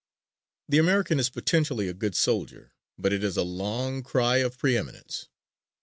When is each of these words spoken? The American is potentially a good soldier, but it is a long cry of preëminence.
The 0.67 0.79
American 0.79 1.19
is 1.19 1.29
potentially 1.29 1.87
a 1.87 1.93
good 1.93 2.15
soldier, 2.15 2.73
but 2.97 3.13
it 3.13 3.23
is 3.23 3.37
a 3.37 3.43
long 3.43 4.01
cry 4.01 4.37
of 4.37 4.57
preëminence. 4.57 5.27